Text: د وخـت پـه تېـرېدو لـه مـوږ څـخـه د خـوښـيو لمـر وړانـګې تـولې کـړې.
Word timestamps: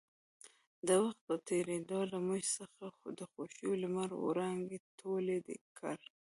د 0.87 0.89
وخـت 1.03 1.19
پـه 1.25 1.35
تېـرېدو 1.47 1.99
لـه 2.11 2.17
مـوږ 2.25 2.43
څـخـه 2.55 2.87
د 3.17 3.19
خـوښـيو 3.31 3.71
لمـر 3.83 4.09
وړانـګې 4.23 4.79
تـولې 4.99 5.37
کـړې. 5.77 6.09